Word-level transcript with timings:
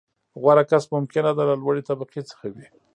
•غوره 0.41 0.63
کس 0.69 0.83
ممکنه 0.93 1.31
ده، 1.37 1.43
له 1.49 1.55
لوړې 1.61 1.81
طبقې 1.89 2.21
څخه 2.29 2.45
وي. 2.53 2.65